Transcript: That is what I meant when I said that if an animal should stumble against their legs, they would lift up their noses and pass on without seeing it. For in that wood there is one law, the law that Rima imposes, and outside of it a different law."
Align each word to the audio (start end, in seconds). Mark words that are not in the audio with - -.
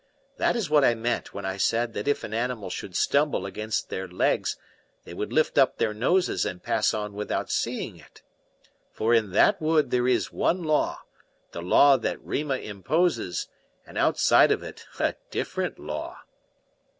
That 0.37 0.55
is 0.55 0.67
what 0.67 0.83
I 0.83 0.95
meant 0.95 1.31
when 1.31 1.45
I 1.45 1.57
said 1.57 1.93
that 1.93 2.07
if 2.07 2.23
an 2.23 2.33
animal 2.33 2.71
should 2.71 2.95
stumble 2.95 3.45
against 3.45 3.89
their 3.89 4.07
legs, 4.07 4.57
they 5.03 5.13
would 5.13 5.31
lift 5.31 5.59
up 5.59 5.77
their 5.77 5.93
noses 5.93 6.43
and 6.43 6.63
pass 6.63 6.91
on 6.91 7.13
without 7.13 7.51
seeing 7.51 7.97
it. 7.97 8.23
For 8.91 9.13
in 9.13 9.29
that 9.33 9.61
wood 9.61 9.91
there 9.91 10.07
is 10.07 10.33
one 10.33 10.63
law, 10.63 11.03
the 11.51 11.61
law 11.61 11.97
that 11.97 12.19
Rima 12.25 12.57
imposes, 12.57 13.47
and 13.85 13.95
outside 13.95 14.51
of 14.51 14.63
it 14.63 14.87
a 14.99 15.13
different 15.29 15.77
law." 15.77 16.21